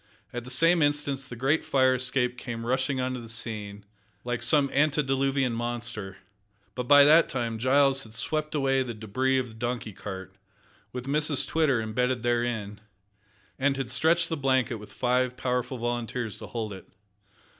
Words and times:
At 0.33 0.45
the 0.45 0.49
same 0.49 0.81
instant 0.81 1.19
the 1.29 1.35
great 1.35 1.63
fire 1.63 1.93
escape 1.93 2.35
came 2.35 2.65
rushing 2.65 2.99
on 2.99 3.13
the 3.13 3.29
scene, 3.29 3.85
like 4.23 4.41
some 4.41 4.67
antediluvian 4.73 5.53
monster, 5.53 6.17
but 6.73 6.87
by 6.87 7.03
that 7.03 7.29
time 7.29 7.59
Giles 7.59 8.01
had 8.01 8.15
swept 8.15 8.55
away 8.55 8.81
the 8.81 8.95
debris 8.95 9.37
of 9.37 9.49
the 9.49 9.53
donkey 9.53 9.93
cart, 9.93 10.33
with 10.91 11.05
Mrs 11.05 11.47
Twitter 11.47 11.79
imbedded 11.79 12.23
therein, 12.23 12.81
and 13.59 13.77
had 13.77 13.91
stretched 13.91 14.29
the 14.29 14.37
blanket 14.37 14.77
with 14.77 14.91
five 14.91 15.37
powerful 15.37 15.77
volunteers 15.77 16.39
to 16.39 16.47
hold 16.47 16.73
it. 16.73 16.89